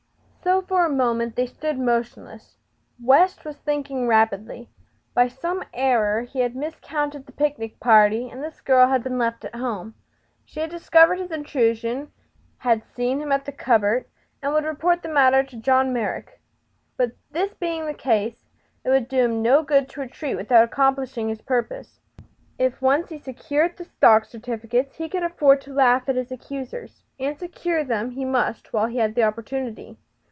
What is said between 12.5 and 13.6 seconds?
had seen him at the